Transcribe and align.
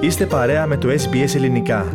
Είστε 0.00 0.26
παρέα 0.26 0.66
με 0.66 0.76
το 0.76 0.88
SBS 0.88 1.34
Ελληνικά. 1.34 1.92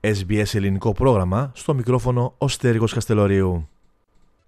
SBS 0.00 0.54
ελληνικό 0.54 0.92
πρόγραμμα, 0.92 1.52
στο 1.54 1.74
μικρόφωνο 1.74 2.34
ο 2.38 2.48
Στέργος 2.48 2.92
Καστελωρίου. 2.92 3.68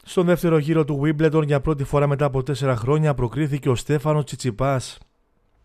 Στον 0.04 0.26
δεύτερο 0.26 0.58
γύρο 0.58 0.84
του 0.84 1.00
Wimbledon 1.04 1.42
για 1.46 1.60
πρώτη 1.60 1.84
φορά 1.84 2.06
μετά 2.06 2.24
από 2.24 2.42
τέσσερα 2.42 2.76
χρόνια 2.76 3.14
προκρίθηκε 3.14 3.68
ο 3.68 3.74
Στέφανος 3.74 4.24
Τσιτσιπάς. 4.24 4.98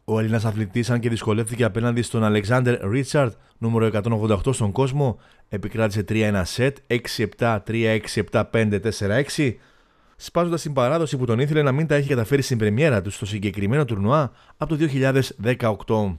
Ο 0.08 0.20
Έλληνας 0.20 0.46
αθλητής, 0.46 0.90
αν 0.90 1.00
και 1.00 1.10
δυσκολεύτηκε 1.10 1.64
απέναντι 1.64 2.02
στον 2.02 2.24
Αλεξάνδρ 2.24 2.90
Ρίτσαρτ, 2.90 3.34
νούμερο 3.58 3.86
188 3.86 4.54
στον 4.54 4.72
κόσμο, 4.72 5.20
επικράτησε 5.50 6.06
3-1 6.10 6.42
σετ, 6.44 6.78
6-7, 7.38 7.60
3-6, 7.68 8.00
7-5, 8.32 8.80
4-6, 9.36 9.54
σπάζοντας 10.16 10.62
την 10.62 10.74
παράδοση 10.74 11.18
που 11.18 11.26
τον 11.26 11.40
ήθελε 11.40 11.62
να 11.62 11.72
μην 11.72 11.88
τα 11.88 11.96
έχει 11.96 12.08
καταφέρει 12.08 12.42
στην 12.42 12.58
πρεμιέρα 12.58 13.02
του 13.02 13.12
στο 13.12 13.26
συγκεκριμένο 13.26 13.86
τουρνουά 13.86 14.32
από 14.58 14.76
το 14.76 14.88
2018. 15.44 16.16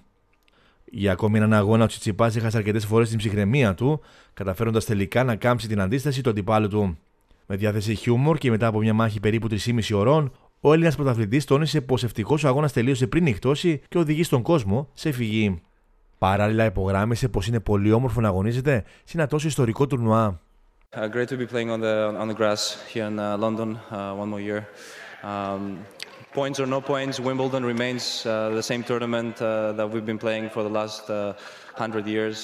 Για 0.85 1.13
ακόμη 1.13 1.39
έναν 1.39 1.53
αγώνα, 1.53 1.85
ο 1.85 1.87
Τσιτσιπάς 1.87 2.37
έχασε 2.37 2.57
αρκετές 2.57 2.87
φορές 2.87 3.09
την 3.09 3.19
ψυχραιμία 3.19 3.75
του, 3.75 4.01
καταφέροντας 4.35 4.85
τελικά 4.85 5.25
να 5.25 5.37
κάμψει 5.37 5.69
την 5.69 5.81
αντίσταση 5.81 6.23
του 6.23 6.31
αντιπάλου 6.31 6.69
του. 6.69 6.99
Με 7.47 7.57
διάθεση 7.57 7.95
χιούμορ 7.95 8.39
και 8.39 8.51
μετά 8.51 8.67
από 8.67 8.79
μια 8.79 8.95
μάχη 8.95 9.21
περίπου 9.21 9.49
3,5 9.51 9.81
ωρών, 9.93 10.33
ο 10.67 10.73
Έλληνας 10.73 10.97
πρωταθλητής 10.97 11.45
τόνισε 11.45 11.81
πως 11.81 12.05
ευτυχώς 12.05 12.45
ο 12.45 12.49
αγώνας 12.49 12.73
τελείωσε 12.73 13.07
πριν 13.07 13.23
νυχτώσει 13.23 13.83
και 13.89 13.99
οδηγεί 13.99 14.23
στον 14.23 14.43
κόσμο 14.43 14.89
σε 14.95 15.13
φυγή. 15.13 15.63
Παράλληλα, 16.19 16.65
υπογράμμισε 16.65 17.29
πως 17.29 17.47
είναι 17.47 17.61
πολύ 17.61 17.93
όμορφο 17.93 18.21
να 18.21 18.29
αγωνίζεται 18.29 18.85
σε 19.05 19.19
ένα 19.19 19.27
τόσο 19.27 19.47
ιστορικό 19.47 19.87
τουρνουά. 19.87 20.41
Uh, 20.97 21.09
great 21.15 21.29
to 21.29 21.37
be 21.37 21.47
playing 21.53 21.71
on 21.75 21.81
the 21.81 21.95
on 22.23 22.29
the 22.33 22.39
grass 22.41 22.63
here 22.93 23.07
in 23.11 23.19
uh, 23.19 23.45
London 23.45 23.69
uh, 23.77 24.23
one 24.23 24.29
more 24.33 24.43
year. 24.49 24.63
Um, 25.31 25.63
points 26.39 26.59
or 26.63 26.67
no 26.77 26.81
points, 26.93 27.15
Wimbledon 27.29 27.65
remains 27.75 28.05
uh, 28.25 28.31
the 28.59 28.67
same 28.71 28.83
tournament 28.91 29.35
uh, 29.43 29.49
that 29.79 29.87
we've 29.93 30.09
been 30.13 30.23
playing 30.27 30.45
for 30.55 30.63
the 30.69 30.75
last 30.79 31.03
uh, 31.11 31.17
100 31.75 32.07
years. 32.15 32.37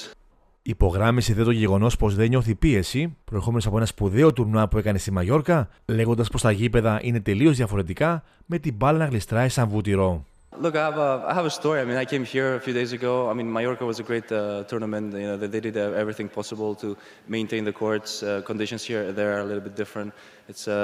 Υπογράμμισε 0.65 1.35
δε 1.35 1.45
το 1.45 1.51
γεγονό 1.51 1.91
πω 1.99 2.09
δεν 2.09 2.29
νιώθει 2.29 2.55
πίεση, 2.55 3.17
προερχόμενο 3.25 3.63
από 3.67 3.77
ένα 3.77 3.87
σπουδαίο 3.87 4.33
τουρνουά 4.33 4.69
που 4.69 4.79
έκανε 4.79 4.99
στη 4.99 5.11
Μαγιόρκα, 5.11 5.69
λέγοντα 5.87 6.25
πω 6.33 6.41
τα 6.41 6.51
γήπεδα 6.51 7.01
είναι 7.03 7.21
τελείω 7.21 7.51
διαφορετικά, 7.51 8.23
με 8.47 8.59
την 8.59 8.75
μπάλα 8.75 8.99
να 8.99 9.05
γλιστράει 9.05 9.49
σαν 9.49 9.69
βούτυρο. 9.69 10.25
Look, 10.61 10.77
I 10.77 10.85
have 10.89 10.99
a 10.99 11.11
I 11.31 11.35
have 11.39 11.47
a 11.47 11.55
story. 11.61 11.81
I 11.81 11.85
mean, 11.89 11.97
I 11.97 12.05
came 12.13 12.25
here 12.35 12.51
a 12.61 12.61
few 12.67 12.75
days 12.81 12.93
ago. 12.99 13.13
I 13.31 13.33
mean, 13.39 13.49
Mallorca 13.57 13.85
was 13.93 13.99
a 14.05 14.07
great 14.11 14.29
uh, 14.31 14.39
tournament. 14.71 15.07
You 15.23 15.29
know, 15.29 15.39
they, 15.41 15.49
they 15.55 15.63
did 15.67 15.77
uh, 15.79 16.03
everything 16.03 16.29
possible 16.41 16.73
to 16.83 16.89
maintain 17.37 17.63
the 17.65 17.73
courts. 17.83 18.11
Uh, 18.23 18.43
conditions 18.51 18.83
here 18.89 19.03
there 19.19 19.31
are 19.35 19.41
a 19.47 19.47
little 19.51 19.65
bit 19.69 19.75
different. 19.83 20.11
It's 20.51 20.65
uh, 20.69 20.75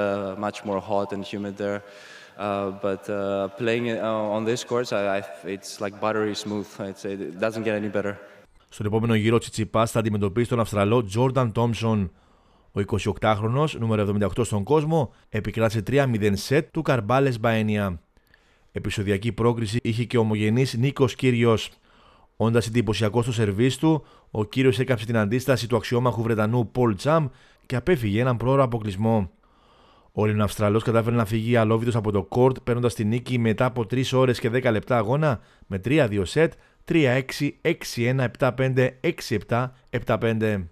much 0.47 0.57
more 0.67 0.79
hot 0.91 1.07
and 1.15 1.21
humid 1.31 1.53
there. 1.63 1.79
Uh, 2.37 2.71
but 2.87 3.03
uh, 3.09 3.15
playing 3.61 3.85
uh, 3.91 4.35
on 4.35 4.41
this 4.51 4.61
course, 4.71 4.89
I, 4.91 5.01
I, 5.17 5.19
it's 5.55 5.71
like 5.83 5.93
buttery 6.05 6.35
smooth. 6.45 6.69
It's, 6.91 7.03
it 7.05 7.39
doesn't 7.45 7.63
get 7.67 7.75
any 7.75 7.91
better. 7.97 8.17
Στον 8.69 8.85
επόμενο 8.85 9.15
γύρο, 9.15 9.35
ο 9.35 9.39
Τσιτσιπάς 9.39 9.91
θα 9.91 9.99
αντιμετωπίσει 9.99 10.49
τον 10.49 10.59
Αυστραλό 10.59 11.03
Τζόρνταν 11.03 11.51
Τόμσον. 11.51 12.11
Ο 12.71 12.81
28χρονο, 13.19 13.65
νούμερο 13.79 14.15
78 14.35 14.45
στον 14.45 14.63
κόσμο, 14.63 15.13
επικράτησε 15.29 15.83
3-0 15.87 16.31
σετ 16.33 16.71
του 16.71 16.81
Καρμπάλες 16.81 17.39
Μπαένια. 17.39 18.01
Επισοδιακή 18.71 19.31
πρόκριση 19.31 19.79
είχε 19.81 20.03
και 20.03 20.17
ο 20.17 20.21
ομογενής 20.21 20.73
Νίκος 20.73 21.15
Κύριος. 21.15 21.69
Όντας 22.37 22.67
εντυπωσιακός 22.67 23.23
στο 23.23 23.33
σερβίς 23.33 23.77
του, 23.77 24.05
ο 24.31 24.45
κύριος 24.45 24.79
έκαψε 24.79 25.05
την 25.05 25.17
αντίσταση 25.17 25.67
του 25.67 25.75
αξιόμαχου 25.75 26.21
Βρετανού 26.21 26.71
Πολ 26.71 26.95
Τσάμ 26.95 27.27
και 27.65 27.75
απέφυγε 27.75 28.21
έναν 28.21 28.37
πρόωρο 28.37 28.63
αποκλεισμό. 28.63 29.31
Ο 30.11 30.23
Αυστραλός 30.41 30.83
κατάφερε 30.83 31.15
να 31.15 31.25
φύγει 31.25 31.55
αλόβητος 31.55 31.95
από 31.95 32.11
το 32.11 32.23
κόρτ, 32.23 32.57
παίρνοντας 32.63 32.93
την 32.93 33.07
νίκη 33.07 33.37
μετά 33.37 33.65
από 33.65 33.85
3 33.85 34.13
ώρες 34.13 34.39
και 34.39 34.49
10 34.49 34.71
λεπτά 34.71 34.97
αγώνα 34.97 35.39
με 35.67 35.81
3-2 35.85 36.21
σετ 36.23 36.53
3-6, 36.89 37.21
6-1, 37.61 38.25
7-5, 38.39 38.89
6-7, 39.47 39.69
7-5. 40.05 40.63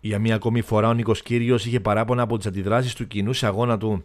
Για 0.00 0.18
μία 0.18 0.34
ακόμη 0.34 0.60
φορά 0.60 0.88
ο 0.88 0.94
Νίκος 0.94 1.22
Κύριος 1.22 1.66
είχε 1.66 1.80
παράπονα 1.80 2.22
από 2.22 2.36
τις 2.36 2.46
αντιδράσεις 2.46 2.94
του 2.94 3.06
κοινού 3.06 3.32
σε 3.32 3.46
αγώνα 3.46 3.78
του. 3.78 4.04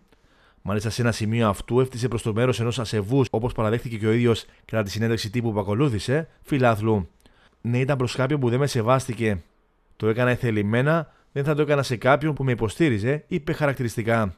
Μάλιστα, 0.62 0.90
σε 0.90 1.02
ένα 1.02 1.12
σημείο 1.12 1.48
αυτού 1.48 1.80
έφτιασε 1.80 2.08
προς 2.08 2.22
το 2.22 2.34
μέρος 2.34 2.60
ενός 2.60 2.80
ασεβούς, 2.80 3.28
όπως 3.32 3.54
παραδέχτηκε 3.54 3.98
και 3.98 4.08
ο 4.08 4.12
ίδιος 4.12 4.46
κατά 4.66 4.84
τη 4.84 4.92
συνέντευξη 4.92 5.30
τύπου 5.30 5.54
που 5.54 5.60
ακολούθησε, 5.60 6.28
φιλάθλου. 6.42 7.10
Ναι, 7.62 7.80
ήταν 7.80 7.98
προς 7.98 8.16
κάποιον 8.16 8.40
που 8.40 8.50
δεν 8.50 8.60
με 8.60 8.68
σεβάστηκε. 8.68 9.44
Το 9.96 10.08
έκανα 10.08 10.30
εθελημένα, 10.30 11.12
δεν 11.32 11.44
θα 11.44 11.56
το 11.56 11.62
έκανα 11.62 11.84
σε 11.84 11.96
κάποιον 11.96 12.34
που 12.34 12.44
με 12.44 12.52
υποστήριζε, 12.52 13.24
είπε 13.28 13.54
χαρακτηριστικά. 13.54 14.36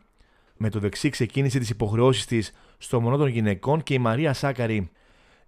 Με 0.58 0.70
το 0.70 0.80
δεξί 0.80 1.10
ξεκίνησε 1.10 1.60
τις 1.60 1.70
υποχρεώσεις 1.70 2.26
της 2.26 2.52
στο 2.78 3.02
μονό 3.02 3.18
των 3.18 3.28
γυναικών 3.28 3.84
και 3.84 3.94
η 3.94 4.00
Μαρία 4.00 4.34
Σάκαρη. 4.34 4.90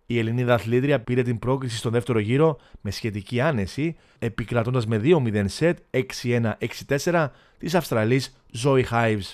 Η 0.09 0.19
Ελληνίδα 0.19 0.53
αθλήτρια 0.53 0.99
πήρε 0.99 1.21
την 1.21 1.39
πρόκριση 1.39 1.77
στον 1.77 1.91
δεύτερο 1.91 2.19
γύρο 2.19 2.57
με 2.81 2.91
σχετική 2.91 3.41
άνεση, 3.41 3.95
επικρατώντας 4.19 4.85
με 4.85 5.01
2-0 5.03 5.43
σετ 5.47 5.77
6-1-6-4 5.91 7.27
της 7.57 7.75
Αυστραλής 7.75 8.37
Zoe 8.63 8.83
Hives. 8.91 9.33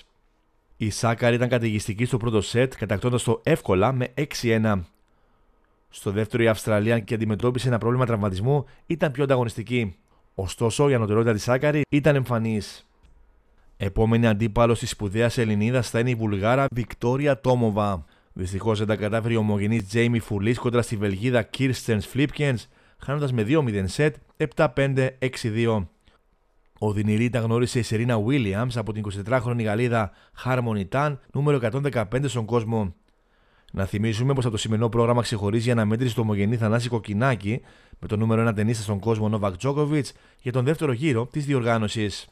Η 0.78 0.90
Σάκαρη 0.90 1.36
ήταν 1.36 1.50
καταιγιστική 1.50 2.06
στο 2.06 2.18
πρώτο 2.18 2.42
σετ, 2.42 2.74
κατακτώντας 2.78 3.24
το 3.24 3.42
εύκολα 3.44 3.92
με 3.92 4.14
6-1. 4.42 4.80
Στο 5.90 6.12
δεύτερο 6.12 6.44
η 6.44 6.48
Αυστραλία 6.48 7.00
και 7.00 7.14
αντιμετώπισε 7.14 7.68
ένα 7.68 7.78
πρόβλημα 7.78 8.06
τραυματισμού, 8.06 8.66
ήταν 8.86 9.12
πιο 9.12 9.24
ανταγωνιστική. 9.24 9.96
Ωστόσο, 10.36 10.90
η 10.90 10.94
ανωτερότητα 10.94 11.34
της 11.34 11.44
Σάκαρη 11.44 11.82
ήταν 11.90 12.16
εμφανής. 12.16 12.88
Επόμενη 13.78 14.28
αντίπαλος 14.28 14.80
της 14.80 14.90
σπουδαίας 14.90 15.38
Ελληνίδας 15.38 15.90
θα 15.90 16.00
είναι 16.00 16.10
η 16.10 16.16
Βουλγάρα 16.16 16.66
Βικτόρια 16.72 17.42
Τόμοβα. 17.42 18.06
Δυστυχώς 18.34 18.78
δεν 18.78 18.88
τα 18.88 18.96
κατάφερε 18.96 19.34
η 19.34 19.38
ομογενής 19.38 19.88
Τζέιμι 19.88 20.20
Φουλής 20.20 20.60
κοντρα 20.60 20.82
στη 20.82 20.96
Βελγίδα 20.96 21.42
Κίρστεν 21.42 22.02
Φλίπκενς, 22.02 22.68
χάνοντας 22.98 23.32
με 23.32 23.44
2-0 23.48 23.84
σετ 23.86 24.16
7-5-6-2. 24.56 25.88
Ο 26.80 26.92
Δινηρή 26.92 27.30
τα 27.30 27.40
γνώρισε 27.40 27.80
η 27.80 27.82
Σερίνα 27.82 28.18
Williams 28.28 28.76
από 28.76 28.94
την 28.94 29.04
24χρονη 29.28 29.64
Γαλλίδα 29.64 30.12
Harmony 30.46 30.88
Tan, 30.92 31.18
νούμερο 31.34 31.60
115 31.62 32.04
στον 32.24 32.46
κόσμο. 32.46 32.96
Να 33.72 33.86
θυμίσουμε 33.86 34.34
πως 34.34 34.44
από 34.44 34.54
το 34.54 34.60
σημερινό 34.60 34.90
πρόγραμμα 34.90 35.22
ξεχωρίζει 35.22 35.68
η 35.68 35.72
αναμέτρηση 35.72 36.16
του 36.16 36.22
ομογενή 36.24 36.58
Θανάση 36.58 36.90
Κοκκινάκη 36.90 37.62
με 38.00 38.08
το 38.08 38.18
νούμερο 38.18 38.50
1 38.50 38.56
ταινίστα 38.56 38.84
στον 38.84 39.00
κόσμο 39.00 39.30
Νόβακ 39.30 39.58
Τζόκοβιτς 39.58 40.14
για 40.42 40.52
τον 40.52 40.64
δεύτερο 40.64 40.92
γύρο 40.92 41.26
της 41.26 41.46
διοργάνωσης. 41.46 42.28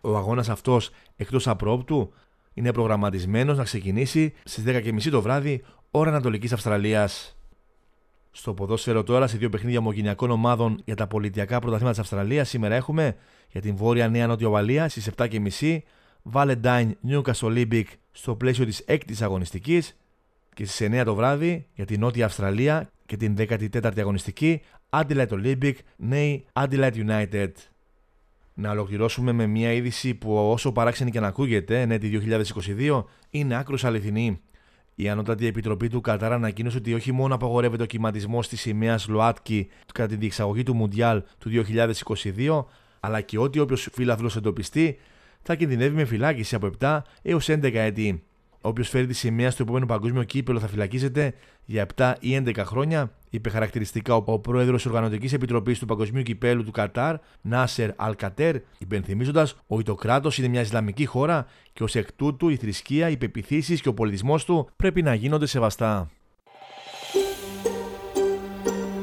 Ο 0.00 0.16
αγώνας 0.16 0.48
αυτός 0.48 0.90
εκτός 1.16 1.48
απρόπτου 1.48 2.12
είναι 2.54 2.72
προγραμματισμένος 2.72 3.56
να 3.56 3.64
ξεκινήσει 3.64 4.32
στις 4.44 4.64
10.30 4.66 5.10
το 5.10 5.22
βράδυ, 5.22 5.62
ώρα 5.90 6.10
Ανατολικής 6.10 6.52
Αυστραλίας. 6.52 7.34
Στο 8.30 8.54
ποδόσφαιρο 8.54 9.02
τώρα, 9.02 9.26
σε 9.26 9.36
δύο 9.36 9.48
παιχνίδια 9.48 9.78
ομογενειακών 9.78 10.30
ομάδων 10.30 10.80
για 10.84 10.94
τα 10.94 11.06
πολιτιακά 11.06 11.58
πρωταθλήματα 11.58 11.90
της 11.90 12.00
Αυστραλίας, 12.00 12.48
σήμερα 12.48 12.74
έχουμε 12.74 13.16
για 13.48 13.60
την 13.60 13.76
βόρεια 13.76 14.08
Νέα 14.08 14.26
Νότια 14.26 14.46
Ουαλία 14.48 14.88
στις 14.88 15.10
7.30 15.16 15.78
Valentine 16.32 16.90
Newcastle 17.08 17.32
Olympic 17.32 17.84
στο 18.12 18.36
πλαίσιο 18.36 18.64
της 18.64 18.84
6η 18.88 19.14
αγωνιστικής 19.20 19.96
και 20.54 20.66
στις 20.66 20.88
9 20.90 21.02
το 21.04 21.14
βράδυ 21.14 21.66
για 21.74 21.84
την 21.84 22.00
Νότια 22.00 22.24
Αυστραλία 22.24 22.90
και 23.06 23.16
την 23.16 23.36
14η 23.38 23.98
αγωνιστική 23.98 24.60
Adelaide 24.90 25.28
Olympic 25.28 25.74
νέοι 25.96 26.44
Adelaide 26.52 26.94
United. 26.94 27.50
Να 28.60 28.70
ολοκληρώσουμε 28.70 29.32
με 29.32 29.46
μια 29.46 29.72
είδηση 29.72 30.14
που 30.14 30.34
όσο 30.36 30.72
παράξενη 30.72 31.10
και 31.10 31.20
να 31.20 31.26
ακούγεται, 31.26 31.84
ναι, 31.84 31.98
τη 31.98 32.10
2022, 32.78 33.04
είναι 33.30 33.56
άκρος 33.56 33.84
αληθινή. 33.84 34.40
Η 34.94 35.08
Ανώτατη 35.08 35.46
Επιτροπή 35.46 35.88
του 35.88 36.00
Κατάρ 36.00 36.32
ανακοίνωσε 36.32 36.76
ότι 36.76 36.94
όχι 36.94 37.12
μόνο 37.12 37.34
απαγορεύεται 37.34 37.82
ο 37.82 37.86
κυματισμός 37.86 38.48
της 38.48 38.60
σημαίας 38.60 39.08
ΛΟΑΤΚΙ 39.08 39.68
κατά 39.94 40.08
τη 40.08 40.16
διεξαγωγή 40.16 40.62
του 40.62 40.74
Μουντιάλ 40.74 41.22
του 41.38 41.50
2022, 42.36 42.64
αλλά 43.00 43.20
και 43.20 43.38
ότι 43.38 43.58
όποιος 43.58 43.88
φύλαθλος 43.92 44.36
εντοπιστεί 44.36 44.98
θα 45.42 45.54
κινδυνεύει 45.54 45.94
με 45.94 46.04
φυλάκιση 46.04 46.54
από 46.54 46.70
7 46.80 47.00
έως 47.22 47.48
11 47.48 47.74
έτη. 47.74 48.22
Όποιος 48.60 48.88
φέρει 48.88 49.06
τη 49.06 49.14
σημαία 49.14 49.50
στο 49.50 49.62
επόμενο 49.62 49.86
παγκόσμιο 49.86 50.22
κύπελο 50.22 50.58
θα 50.58 50.68
φυλακίζεται 50.68 51.34
για 51.64 51.86
7 51.96 52.14
ή 52.20 52.42
11 52.46 52.56
χρόνια, 52.58 53.12
είπε 53.30 53.50
χαρακτηριστικά 53.50 54.14
ο 54.14 54.38
πρόεδρος 54.38 54.82
τη 54.82 54.88
Οργανωτικής 54.88 55.32
Επιτροπής 55.32 55.78
του 55.78 55.86
Παγκοσμίου 55.86 56.22
Κυπέλου 56.22 56.64
του 56.64 56.70
Κατάρ, 56.70 57.16
Νάσερ 57.40 57.90
Αλκατέρ, 57.96 58.56
υπενθυμίζοντας 58.78 59.56
ότι 59.66 59.82
το 59.82 59.94
κράτο 59.94 60.30
είναι 60.38 60.48
μια 60.48 60.60
Ισλαμική 60.60 61.06
χώρα 61.06 61.46
και 61.72 61.82
ως 61.82 61.94
εκ 61.94 62.12
τούτου 62.12 62.48
η 62.48 62.56
θρησκεία, 62.56 63.08
οι 63.08 63.16
πεπιθήσεις 63.16 63.80
και 63.80 63.88
ο 63.88 63.94
πολιτισμός 63.94 64.44
του 64.44 64.68
πρέπει 64.76 65.02
να 65.02 65.14
γίνονται 65.14 65.46
σεβαστά. 65.46 66.10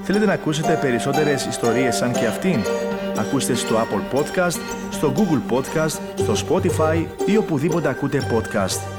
Θέλετε 0.02 0.26
να 0.26 0.34
ακούσετε 0.34 0.78
περισσότερες 0.82 1.46
ιστορίες 1.46 1.96
σαν 1.96 2.14
και 2.14 2.26
αυτήν; 2.26 2.60
Ακούστε 3.18 3.54
στο 3.54 3.76
Apple 3.76 4.18
Podcast, 4.18 4.60
στο 4.92 5.14
Google 5.16 5.54
Podcast, 5.54 6.00
στο 6.16 6.34
Spotify 6.48 7.06
ή 7.26 7.38
οπουδήποτε 7.38 7.90
ακούτε 7.90 8.22
podcast. 8.32 8.97